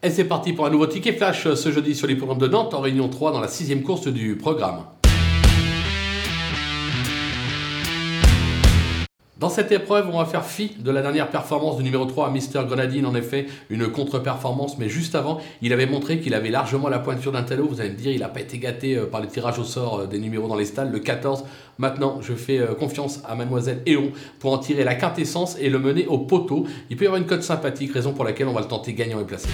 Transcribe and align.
Et 0.00 0.10
c'est 0.10 0.24
parti 0.24 0.52
pour 0.52 0.64
un 0.64 0.70
nouveau 0.70 0.86
ticket 0.86 1.12
flash 1.12 1.46
euh, 1.46 1.56
ce 1.56 1.72
jeudi 1.72 1.96
sur 1.96 2.06
les 2.06 2.14
programmes 2.14 2.38
de 2.38 2.46
Nantes 2.46 2.72
en 2.72 2.80
réunion 2.80 3.08
3 3.08 3.32
dans 3.32 3.40
la 3.40 3.48
sixième 3.48 3.82
course 3.82 4.06
du 4.06 4.36
programme. 4.36 4.84
Dans 9.38 9.48
cette 9.48 9.70
épreuve, 9.70 10.10
on 10.12 10.18
va 10.18 10.24
faire 10.24 10.44
fi 10.44 10.74
de 10.80 10.90
la 10.90 11.00
dernière 11.00 11.30
performance 11.30 11.76
du 11.76 11.84
numéro 11.84 12.04
3 12.04 12.26
à 12.26 12.30
Mister 12.30 12.60
Grenadine. 12.66 13.06
En 13.06 13.14
effet, 13.14 13.46
une 13.70 13.86
contre-performance, 13.86 14.78
mais 14.78 14.88
juste 14.88 15.14
avant, 15.14 15.38
il 15.62 15.72
avait 15.72 15.86
montré 15.86 16.18
qu'il 16.18 16.34
avait 16.34 16.50
largement 16.50 16.88
la 16.88 16.98
pointure 16.98 17.30
d'un 17.30 17.44
talot. 17.44 17.68
Vous 17.68 17.80
allez 17.80 17.90
me 17.90 17.94
dire, 17.94 18.10
il 18.10 18.18
n'a 18.18 18.28
pas 18.28 18.40
été 18.40 18.58
gâté 18.58 18.96
euh, 18.96 19.06
par 19.06 19.20
le 19.20 19.28
tirage 19.28 19.60
au 19.60 19.64
sort 19.64 20.00
euh, 20.00 20.06
des 20.06 20.18
numéros 20.18 20.48
dans 20.48 20.56
les 20.56 20.64
stalles. 20.64 20.90
Le 20.90 20.98
14, 20.98 21.44
maintenant, 21.78 22.18
je 22.20 22.34
fais 22.34 22.58
euh, 22.58 22.74
confiance 22.74 23.22
à 23.28 23.36
Mademoiselle 23.36 23.80
Eon 23.86 24.10
pour 24.40 24.52
en 24.52 24.58
tirer 24.58 24.82
la 24.82 24.96
quintessence 24.96 25.56
et 25.60 25.70
le 25.70 25.78
mener 25.78 26.08
au 26.08 26.18
poteau. 26.18 26.66
Il 26.90 26.96
peut 26.96 27.04
y 27.04 27.06
avoir 27.06 27.20
une 27.20 27.28
cote 27.28 27.44
sympathique, 27.44 27.92
raison 27.92 28.14
pour 28.14 28.24
laquelle 28.24 28.48
on 28.48 28.52
va 28.52 28.62
le 28.62 28.66
tenter 28.66 28.92
gagnant 28.92 29.20
et 29.20 29.24
placé. 29.24 29.48